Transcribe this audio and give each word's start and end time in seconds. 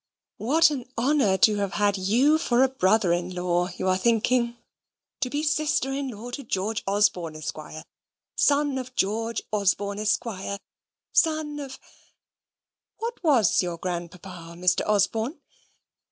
"What 0.37 0.71
an 0.71 0.91
honour 0.97 1.37
to 1.37 1.57
have 1.57 1.73
had 1.73 1.95
you 1.95 2.39
for 2.39 2.63
a 2.63 2.67
brother 2.67 3.13
in 3.13 3.35
law, 3.35 3.67
you 3.77 3.87
are 3.87 3.99
thinking? 3.99 4.57
To 5.19 5.29
be 5.29 5.43
sister 5.43 5.93
in 5.93 6.07
law 6.07 6.31
to 6.31 6.41
George 6.41 6.83
Osborne, 6.87 7.35
Esquire, 7.35 7.83
son 8.35 8.79
of 8.79 8.95
John 8.95 9.35
Osborne, 9.51 9.99
Esquire, 9.99 10.57
son 11.13 11.59
of 11.59 11.77
what 12.97 13.23
was 13.23 13.61
your 13.61 13.77
grandpapa, 13.77 14.55
Mr. 14.57 14.81
Osborne? 14.87 15.39